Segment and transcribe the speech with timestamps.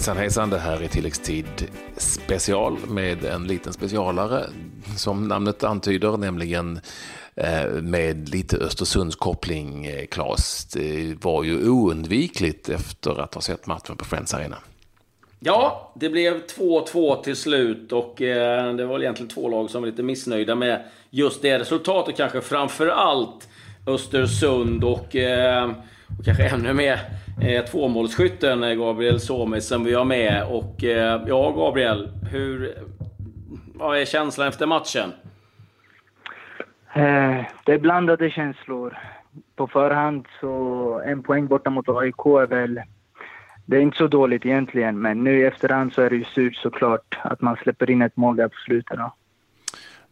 [0.00, 1.46] Hejsan hejsan, det här är tilläggstid
[1.96, 4.46] special med en liten specialare
[4.96, 6.80] som namnet antyder, nämligen
[7.34, 10.64] eh, med lite Östersundskoppling, eh, Claes.
[10.64, 14.56] Det var ju oundvikligt efter att ha sett matchen på Friends Arena.
[15.40, 19.90] Ja, det blev 2-2 till slut och eh, det var egentligen två lag som var
[19.90, 22.16] lite missnöjda med just det resultatet.
[22.16, 23.48] Kanske framför allt
[23.86, 25.70] Östersund och, eh,
[26.20, 27.00] och kanske ännu mer
[27.42, 30.44] eh, tvåmålsskytten eh, Gabriel Somis som vi har med.
[30.44, 32.74] Och eh, ja, Gabriel, hur,
[33.74, 35.12] vad är känslan efter matchen?
[36.92, 38.98] Eh, det är blandade känslor.
[39.56, 42.80] På förhand så en poäng borta mot AIK är väl...
[43.66, 46.56] Det är inte så dåligt egentligen, men nu i efterhand så är det ju surt
[46.56, 48.98] såklart att man släpper in ett mål där på slutet.
[48.98, 49.12] Då.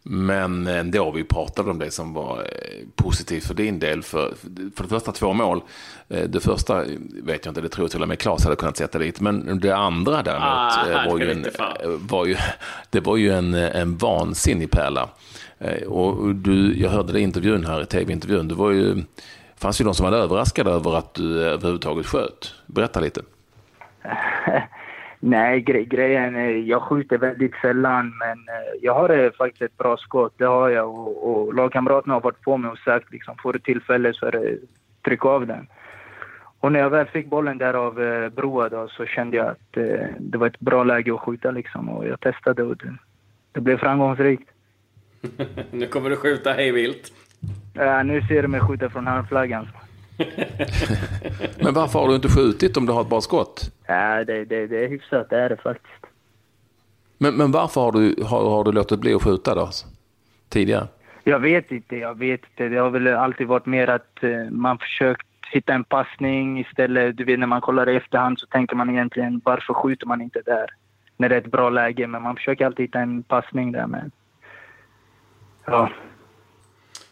[0.03, 4.03] Men ändå, vi pratade om det som var eh, positivt för din del.
[4.03, 4.33] För,
[4.75, 5.61] för det första två mål.
[6.09, 6.83] Eh, det första
[7.23, 9.21] vet jag inte, det tror jag till och med Claes hade kunnat sätta dit.
[9.21, 11.45] Men det andra däremot Ah, eh, var ju en,
[12.07, 12.35] var ju,
[12.89, 15.09] det var ju en, en vansinnig pärla.
[15.87, 18.47] Och du, jag hörde det i intervjun här, i tv-intervjun.
[18.47, 19.03] Det var ju,
[19.57, 22.53] fanns ju de som var överraskade över att du överhuvudtaget sköt.
[22.65, 23.21] Berätta lite.
[25.19, 29.77] Nej, gre grejen är, jag skjuter väldigt sällan men eh, jag har eh, faktiskt ett
[29.77, 30.89] bra skott, det har jag.
[30.89, 34.57] Och, och lagkamraterna har varit på mig och sagt liksom, får du tillfälle så det
[35.05, 35.67] tryck av den.
[36.59, 39.77] Och när jag väl fick bollen där av eh, Broa då, så kände jag att
[39.77, 41.89] eh, det var ett bra läge att skjuta liksom.
[41.89, 42.97] Och jag testade och det,
[43.51, 44.49] det blev framgångsrikt.
[45.71, 47.13] nu kommer du skjuta hejvilt.
[47.73, 49.67] Ja, nu ser du mig skjuta från hörnflaggan.
[51.63, 53.71] Men varför har du inte skjutit om du har ett bra skott?
[53.87, 56.05] Ja, det, det, det är hyfsat, det är det faktiskt.
[57.17, 59.69] Men, men varför har du, har, har du låtit bli att skjuta då?
[60.49, 60.87] Tidigare?
[61.23, 62.69] Jag vet inte, jag vet inte.
[62.69, 67.17] Det har väl alltid varit mer att uh, man försökt hitta en passning istället.
[67.17, 70.41] Du vet när man kollar i efterhand så tänker man egentligen varför skjuter man inte
[70.45, 70.67] där?
[71.17, 74.11] När det är ett bra läge, men man försöker alltid hitta en passning där med.
[75.65, 75.89] Ja.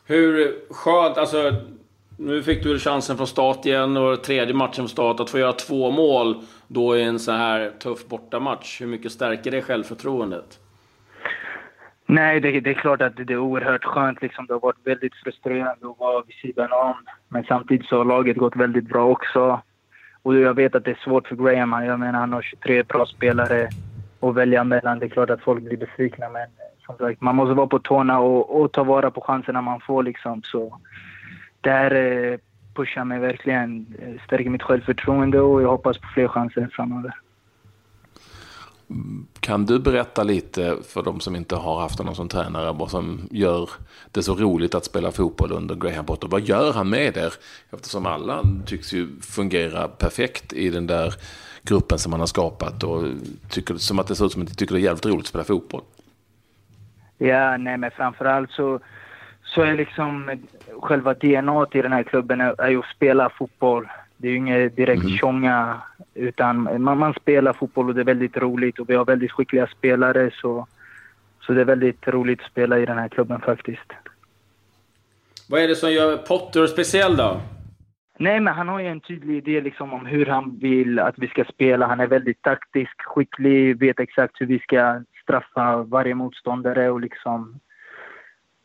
[0.06, 1.54] Hur skönt, alltså
[2.18, 5.54] nu fick du chansen från start igen och tredje matchen från start att få göra
[5.54, 6.36] två mål
[6.68, 8.82] då i en så här tuff bortamatch.
[8.82, 10.60] Hur mycket stärker det självförtroendet?
[12.06, 14.22] Nej, det, det, är klart att det är oerhört skönt.
[14.22, 14.46] Liksom.
[14.46, 16.94] Det har varit väldigt frustrerande att vara vid sidan om.
[17.28, 19.62] Men samtidigt så har laget gått väldigt bra också.
[20.22, 21.86] Och jag vet att det är svårt för Graham.
[21.86, 23.70] Jag menar, han har 23 bra spelare
[24.20, 25.00] att välja mellan.
[25.00, 26.48] Det är klart att folk blir besvikna, men
[26.86, 30.04] som sagt, man måste vara på tårna och, och ta vara på chanserna man får.
[30.04, 30.42] Liksom.
[30.44, 30.80] Så
[31.62, 32.38] det här eh,
[32.76, 37.14] pushar mig verkligen, eh, stärker mitt självförtroende och jag hoppas på fler chanser framöver.
[39.40, 43.28] Kan du berätta lite för de som inte har haft honom som tränare vad som
[43.32, 43.70] gör
[44.12, 46.28] det så roligt att spela fotboll under Graham Potter?
[46.28, 47.34] Vad gör han med er?
[47.70, 51.14] Eftersom alla tycks ju fungera perfekt i den där
[51.64, 53.04] gruppen som han har skapat och
[53.50, 55.28] tycker som att det ser ut som att de tycker det är jävligt roligt att
[55.28, 55.82] spela fotboll.
[57.18, 58.80] Ja, nej men framförallt så,
[59.48, 60.32] så är liksom
[60.82, 63.88] själva DNA i den här klubben är, är ju att spela fotboll.
[64.18, 65.18] Det är ju inget direkt mm.
[65.18, 65.82] tjonga,
[66.14, 69.68] utan man, man spelar fotboll och det är väldigt roligt och vi har väldigt skickliga
[69.68, 70.68] spelare så,
[71.42, 73.94] så det är väldigt roligt att spela i den här klubben faktiskt.
[75.50, 77.42] Vad är det som gör Potter speciell då?
[78.20, 81.28] Nej, men han har ju en tydlig idé liksom om hur han vill att vi
[81.28, 81.88] ska spela.
[81.88, 87.60] Han är väldigt taktisk, skicklig, vet exakt hur vi ska straffa varje motståndare och liksom...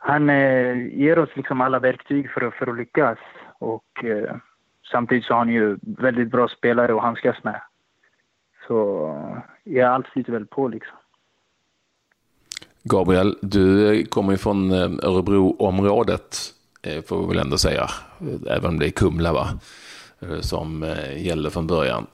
[0.05, 3.19] Han eh, ger oss liksom alla verktyg för, för att lyckas.
[3.59, 4.37] Och eh,
[4.93, 7.61] samtidigt så har han ju väldigt bra spelare att handskas med.
[8.67, 9.09] Så
[9.65, 10.97] ja, allt flyter väl på liksom.
[12.83, 16.37] Gabriel, du kommer ju från eh, Örebroområdet,
[16.83, 17.87] eh, får vi väl ändå säga.
[18.47, 19.49] Även om det är Kumla va?
[20.23, 22.07] Eh, som gäller från början.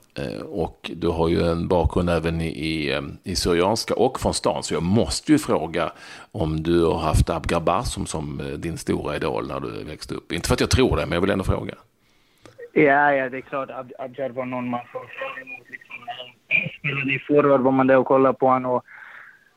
[0.45, 4.63] Och du har ju en bakgrund även i, i, Syrianska och från stan.
[4.63, 5.93] Så jag måste ju fråga
[6.33, 10.33] om du har haft Abgar Barsum som din stora idol när du växte upp.
[10.33, 11.75] Inte för att jag tror det, men jag vill ändå fråga.
[12.73, 13.71] Ja, ja, det är klart.
[13.71, 15.71] Ab Abjar var någon man såg fram emot.
[15.71, 15.97] Liksom.
[16.09, 18.81] Han spelade i forward var man där och kollade på honom.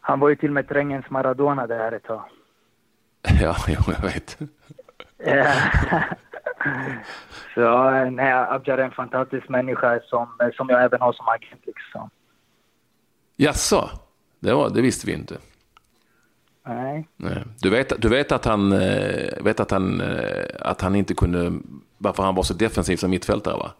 [0.01, 2.23] Han var ju till och med trängens Maradona där ett tag.
[3.41, 4.37] Ja, jo, jag vet.
[5.25, 5.53] Ja.
[7.53, 11.61] Så nej, Abjar är en fantastisk människa som, som jag även har som agent.
[11.65, 12.09] Liksom.
[13.35, 13.89] Jaså?
[14.39, 15.37] Det, var, det visste vi inte.
[16.63, 17.07] Nej.
[17.17, 17.43] nej.
[17.59, 21.59] Du, vet, du vet att han, eh, vet att han, eh, att han inte kunde,
[21.97, 23.71] varför han var så defensiv som mittfältare va?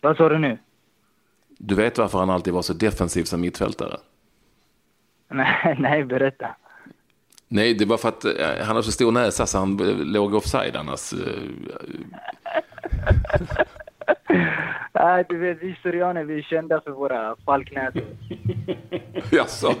[0.00, 0.58] Vad sa du nu?
[1.48, 3.96] Du vet varför han alltid var så defensiv som mittfältare?
[5.28, 6.56] Nej, nej, berätta.
[7.48, 8.24] Nej, det var för att
[8.66, 9.76] han har så stor näsa så han
[10.12, 11.12] låg offside annars.
[14.92, 18.02] Nej, du vet, vi syrianer vi är kända för våra falknäsor.
[19.30, 19.74] Jaså,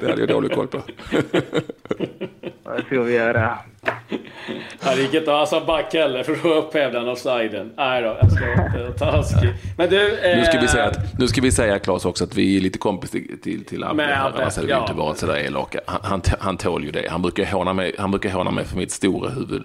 [0.00, 0.78] det hade jag dålig koll på.
[2.72, 3.58] Vad ska vi göra?
[4.84, 7.72] Ja, det gick inte att ha som back heller för då upphävde han offsiden.
[7.76, 9.54] Nej då, jag ska inte taskig.
[9.78, 10.18] Men du...
[10.18, 10.38] Eh...
[10.38, 12.78] Nu ska vi säga, att, nu ska vi säga Claes också att vi är lite
[12.78, 14.16] kompis till, till, till Abbe.
[14.16, 15.80] Annars hade vi inte varit sådär elaka.
[15.86, 17.08] Han, han, han tål ju det.
[17.10, 19.62] Han brukar, håna mig, han brukar håna mig för mitt stora huvud.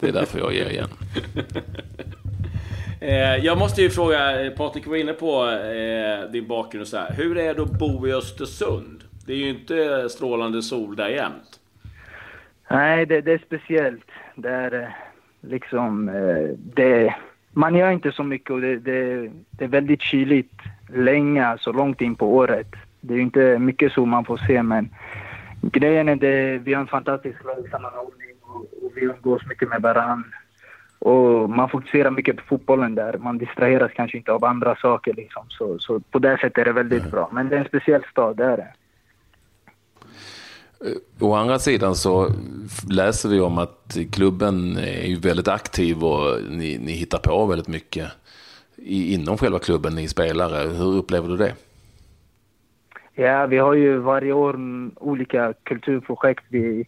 [0.00, 0.88] Det är därför jag ger igen.
[3.00, 7.14] Eh, jag måste ju fråga, Patrik var inne på eh, din bakgrund och så här.
[7.16, 9.04] Hur är det att bo i Östersund?
[9.26, 11.60] Det är ju inte strålande sol där jämt.
[12.70, 14.10] Nej, det, det är speciellt.
[14.34, 14.88] Det är eh,
[15.40, 16.10] liksom...
[16.56, 17.14] Det,
[17.52, 20.60] man gör inte så mycket och det, det, det är väldigt kyligt
[20.94, 22.68] länge, alltså långt in på året.
[23.00, 24.90] Det är inte mycket sol man får se, men
[25.62, 26.12] grejen är
[26.56, 30.28] att vi har en fantastisk lagsammanhållning och, och vi umgås mycket med varandra.
[30.98, 33.18] Och man fokuserar mycket på fotbollen där.
[33.18, 35.14] Man distraheras kanske inte av andra saker.
[35.14, 35.44] Liksom.
[35.48, 37.28] Så, så på det sättet är det väldigt bra.
[37.32, 38.72] Men det är en speciell stad, det är det.
[40.84, 42.28] Eh, å andra sidan så
[42.90, 48.12] läser vi om att klubben är väldigt aktiv och ni, ni hittar på väldigt mycket
[48.76, 50.68] i, inom själva klubben, ni spelare.
[50.68, 51.54] Hur upplever du det?
[53.14, 54.56] Ja, vi har ju varje år
[54.96, 56.86] olika kulturprojekt vi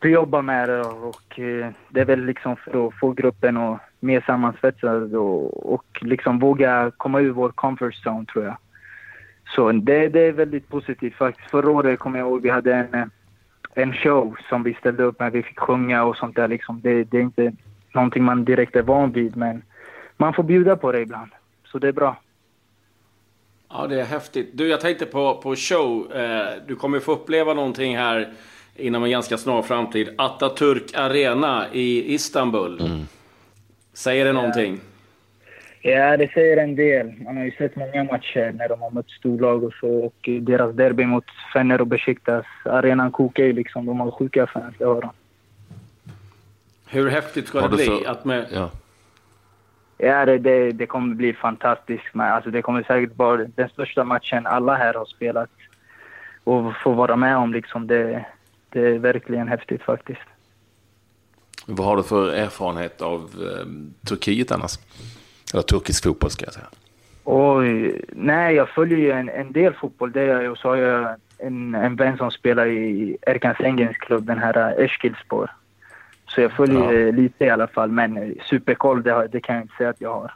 [0.00, 4.20] vi jobbar med och eh, det är väl liksom för att få gruppen och mer
[4.26, 8.56] sammansvetsad och, och liksom våga komma ur vår comfort zone tror jag.
[9.54, 11.50] Så det, det är väldigt positivt faktiskt.
[11.50, 13.10] Förra året kommer jag ihåg vi hade en,
[13.74, 15.32] en show som vi ställde upp med.
[15.32, 16.80] Vi fick sjunga och sånt där liksom.
[16.80, 17.52] Det, det är inte
[17.94, 19.62] någonting man direkt är van vid men
[20.16, 21.30] man får bjuda på det ibland.
[21.64, 22.16] Så det är bra.
[23.68, 24.50] Ja, det är häftigt.
[24.52, 26.12] Du, jag tänkte på, på show.
[26.12, 28.32] Eh, du kommer få uppleva någonting här
[28.76, 30.08] inom en ganska snar framtid.
[30.18, 32.80] Atatürk Arena i Istanbul.
[32.80, 33.00] Mm.
[33.92, 34.80] Säger det någonting?
[35.88, 37.12] Ja, det säger en del.
[37.24, 39.88] Man har ju sett många matcher när de har mött storlag och så.
[39.88, 42.46] Och deras derby mot Fener och Besiktas.
[42.64, 43.86] Arenan kokar ju liksom.
[43.86, 45.10] De har sjuka fans, det har de.
[46.86, 47.84] Hur häftigt ska det bli?
[47.84, 48.04] Så...
[48.06, 48.46] Att med...
[48.52, 48.70] Ja,
[49.98, 52.06] ja det, det, det kommer bli fantastiskt.
[52.12, 55.50] Men alltså, det kommer säkert vara den största matchen alla här har spelat.
[56.44, 57.86] Och få vara med om liksom.
[57.86, 58.24] Det,
[58.70, 60.28] det är verkligen häftigt faktiskt.
[61.66, 63.66] Vad har du för erfarenhet av eh,
[64.08, 64.78] Turkiet annars?
[65.52, 66.66] Eller turkisk fotboll ska jag säga.
[67.24, 70.12] Oj, nej, jag följer ju en, en del fotboll.
[70.12, 74.26] Det är och så har jag en, en vän som spelar i Erkan Sengens klubb,
[74.26, 75.50] den här Eskilspor.
[76.26, 77.12] Så jag följer ja.
[77.12, 80.34] lite i alla fall, men superkoll det, det kan jag inte säga att jag har.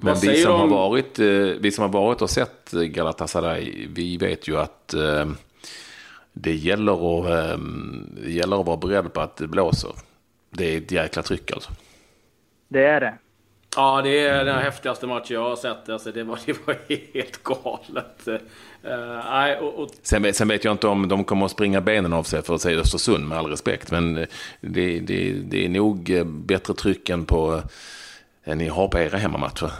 [0.00, 1.26] Men vi som, har varit, eh,
[1.60, 5.26] vi som har varit och sett Galatasaray, vi vet ju att eh,
[6.32, 7.60] det gäller, att,
[8.24, 9.92] det gäller att vara beredd på att det blåser.
[10.50, 11.72] Det är ett jäkla tryck alltså.
[12.68, 13.14] Det är det.
[13.76, 15.88] Ja, det är den häftigaste matchen jag har sett.
[15.88, 16.76] Alltså, det, var, det var
[17.14, 18.28] helt galet.
[18.84, 19.88] Uh, och, och...
[20.02, 22.60] Sen, sen, vet jag inte om de kommer att springa benen av sig för att
[22.60, 23.90] säga Östersund med all respekt.
[23.90, 27.62] Men det, det, det är nog eh, bättre tryck än, på,
[28.44, 29.70] än ni har på era hemmamatcher.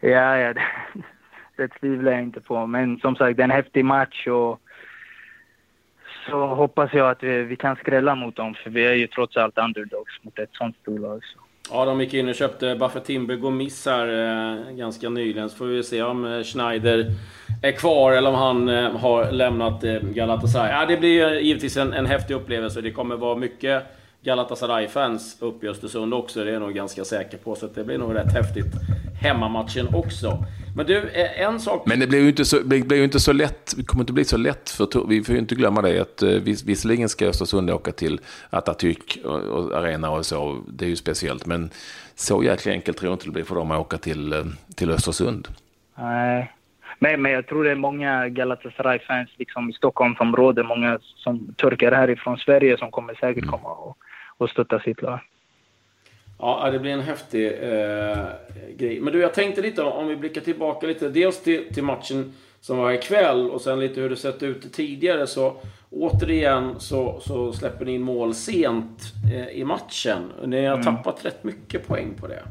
[0.00, 0.62] Ja, ja det,
[1.56, 2.66] det tvivlar jag inte på.
[2.66, 4.26] Men som sagt, det är en häftig match.
[4.26, 4.60] och
[6.30, 9.36] så hoppas jag att vi, vi, kan skrälla mot dem, för vi är ju trots
[9.36, 11.20] allt underdogs mot ett sånt storlag.
[11.24, 11.40] Så.
[11.70, 13.52] Ja, de gick in och köpte Buffett Timber och
[13.86, 15.50] här eh, ganska nyligen.
[15.50, 17.12] Så får vi se om eh, Schneider
[17.62, 20.70] är kvar eller om han eh, har lämnat eh, Galatasaray.
[20.70, 22.80] Ja, det blir givetvis en, en häftig upplevelse.
[22.80, 23.82] Det kommer vara mycket
[24.22, 26.44] Galatasaray-fans uppe i Östersund också.
[26.44, 27.54] Det är jag nog ganska säker på.
[27.54, 28.74] Så det blir nog rätt häftigt
[29.22, 30.44] hemmamatchen också.
[30.76, 31.82] Men du, eh, en sak...
[31.86, 33.74] Men det blir ju inte så, blir ju inte så lätt.
[33.76, 36.28] Det kommer inte bli så lätt för Vi får ju inte glömma det att eh,
[36.66, 40.62] visserligen ska Östersund åka till Atatürk och, och Arena och så.
[40.68, 41.46] Det är ju speciellt.
[41.46, 41.70] Men
[42.14, 44.90] så jäkla enkelt tror jag inte det blir för dem att åka till, eh, till
[44.90, 45.48] Östersund.
[45.98, 46.52] Nej.
[46.98, 52.38] Men, men jag tror det är många Galatasaray-fans liksom i Stockholmsområdet, många som turkar härifrån
[52.38, 53.50] Sverige som kommer säkert mm.
[53.50, 53.96] komma och,
[54.36, 55.20] och stötta sitt lag.
[56.38, 58.26] Ja, det blir en häftig eh,
[58.76, 59.00] grej.
[59.00, 61.08] Men du, jag tänkte lite om vi blickar tillbaka lite.
[61.08, 65.26] Dels till, till matchen som var ikväll och sen lite hur det sett ut tidigare.
[65.26, 65.56] Så
[65.90, 70.32] återigen så, så släpper ni in mål sent eh, i matchen.
[70.44, 70.84] Ni har mm.
[70.84, 72.42] tappat rätt mycket poäng på det.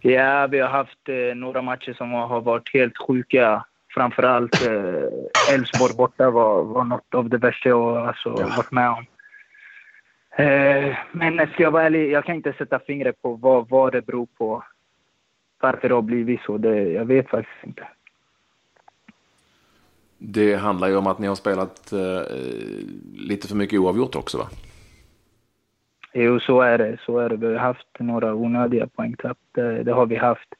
[0.00, 3.64] Ja, vi har haft eh, några matcher som har varit helt sjuka.
[3.94, 8.46] Framförallt eh, Elfsborg borta var, var något av det värsta jag alltså, ja.
[8.56, 9.06] varit med om.
[10.36, 14.06] Eh, men ska jag vara ärlig, jag kan inte sätta fingret på vad, vad det
[14.06, 14.64] beror på.
[15.60, 16.58] Varför det har blivit så.
[16.58, 17.88] Det, jag vet faktiskt inte.
[20.18, 22.22] Det handlar ju om att ni har spelat eh,
[23.14, 24.48] lite för mycket oavgjort också va?
[26.12, 26.98] Jo, så är det.
[27.06, 27.36] Så är det.
[27.36, 29.38] Vi har haft några onödiga poängtapp.
[29.52, 30.54] Det, det har vi haft.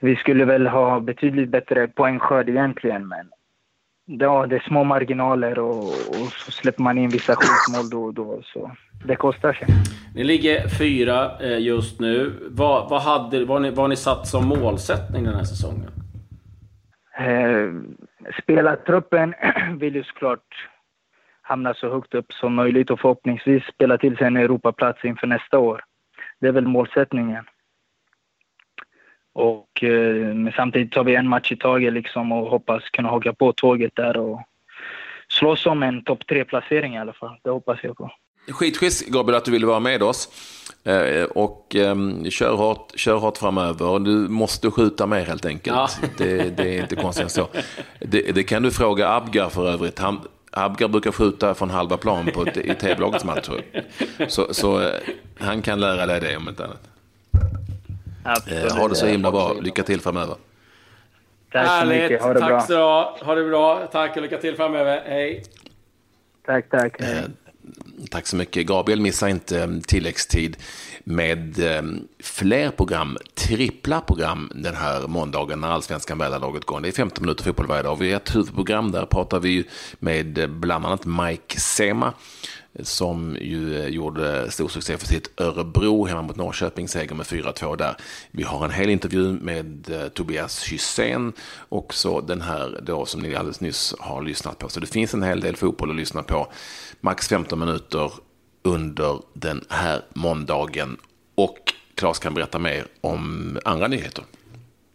[0.00, 3.30] Vi skulle väl ha betydligt bättre poängskörd egentligen, men
[4.18, 8.14] ja, det är små marginaler och, och så släpper man in vissa skitmål då och
[8.14, 8.42] då.
[8.44, 8.70] Så
[9.04, 9.68] det kostar sig.
[10.14, 12.32] Ni ligger fyra eh, just nu.
[12.50, 15.90] Vad, vad, hade, vad, ni, vad ni satt som målsättning den här säsongen?
[17.18, 17.70] Eh,
[18.42, 19.34] spelartruppen
[19.78, 20.68] vill ju såklart
[21.42, 25.58] hamna så högt upp som möjligt och förhoppningsvis spela till sig en Europaplats inför nästa
[25.58, 25.84] år.
[26.40, 27.44] Det är väl målsättningen.
[29.32, 33.32] Och, eh, men samtidigt tar vi en match i taget liksom och hoppas kunna haka
[33.32, 34.40] på tåget där och
[35.28, 37.36] slåss om en topp tre-placering i alla fall.
[37.42, 38.10] Det hoppas jag på.
[38.48, 40.28] Skitschysst Gabriel att du ville vara med oss.
[40.84, 41.96] Eh, och eh,
[42.30, 43.98] kör, hårt, kör hårt framöver.
[43.98, 45.76] Du måste skjuta mer helt enkelt.
[45.76, 45.88] Ja.
[46.18, 47.48] Det, det, är inte konstigt än så.
[47.98, 49.98] Det, det, kan du fråga Abgar för övrigt.
[49.98, 50.20] Han,
[50.50, 53.62] Abgar brukar skjuta från halva plan på, i TV-lagets matcher.
[54.28, 54.94] Så, så eh,
[55.38, 56.89] han kan lära dig det om inte annat.
[58.22, 58.72] Absolut.
[58.72, 59.52] Ha det så himla bra.
[59.52, 60.36] Lycka till framöver.
[61.52, 62.22] Tack så mycket.
[62.22, 62.58] Ha det tack bra.
[62.58, 63.34] Tack så ha.
[63.34, 63.86] det bra.
[63.92, 65.02] Tack och lycka till framöver.
[65.06, 65.42] Hej.
[66.46, 66.96] Tack, tack.
[67.00, 67.24] Hej.
[68.10, 68.66] Tack så mycket.
[68.66, 70.56] Gabriel missar inte mm, tilläggstid
[71.04, 76.80] med mm, fler program, trippla program den här måndagen när Allsvenskan väderlaget går.
[76.80, 77.96] Det är 15 minuter fotboll varje dag.
[77.96, 79.64] Vi har ett huvudprogram där pratar vi
[79.98, 82.12] med eh, bland annat Mike Sema
[82.82, 87.76] som ju eh, gjorde stor succé för sitt Örebro hemma mot Norrköping, seger med 4-2
[87.76, 87.96] där.
[88.30, 91.32] Vi har en hel intervju med eh, Tobias Hysén,
[91.68, 94.68] också den här då som ni alldeles nyss har lyssnat på.
[94.68, 96.52] Så det finns en hel del fotboll att lyssna på.
[97.00, 98.12] Max 15 minuter
[98.62, 100.96] under den här måndagen.
[101.34, 104.24] Och Claes kan berätta mer om andra nyheter.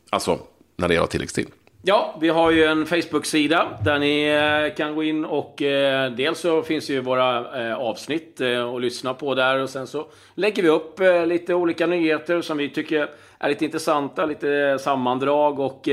[0.10, 0.40] Alltså
[0.78, 1.48] när det gäller tilläggstid.
[1.88, 6.40] Ja, vi har ju en Facebook-sida där ni eh, kan gå in och eh, dels
[6.40, 10.64] så finns ju våra eh, avsnitt eh, att lyssna på där och sen så lägger
[10.64, 15.90] vi upp eh, lite olika nyheter som vi tycker är lite intressanta, lite sammandrag och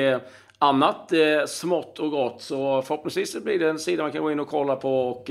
[0.58, 1.12] annat
[1.46, 2.42] smått och gott.
[2.42, 5.30] Så förhoppningsvis blir det en sida man kan gå in och kolla på och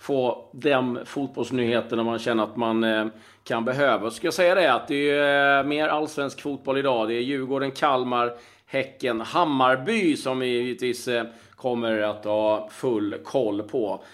[0.00, 3.10] få de fotbollsnyheterna man känner att man
[3.44, 4.10] kan behöva.
[4.10, 7.08] Ska jag säga det att det är mer allsvensk fotboll idag.
[7.08, 8.32] Det är Djurgården, Kalmar,
[8.74, 11.24] Häcken Hammarby som vi givetvis eh,
[11.56, 14.04] kommer att ha full koll på.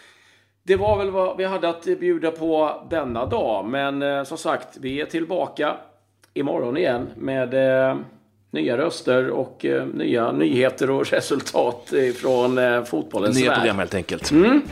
[0.62, 4.76] Det var väl vad vi hade att bjuda på denna dag, men eh, som sagt,
[4.80, 5.76] vi är tillbaka
[6.34, 7.54] imorgon igen med
[7.88, 7.96] eh,
[8.50, 14.30] nya röster och nya nyheter och resultat från fotbollens Nya program helt enkelt.
[14.30, 14.62] Mm.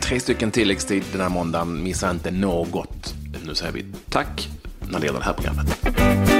[0.00, 1.82] Tre stycken tilläggstid den här måndagen.
[1.82, 3.14] Missa inte något.
[3.46, 4.48] Nu säger vi tack
[4.92, 6.33] när det gäller det här programmet.